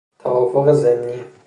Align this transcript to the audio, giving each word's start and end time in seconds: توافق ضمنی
توافق 0.19 0.71
ضمنی 0.71 1.23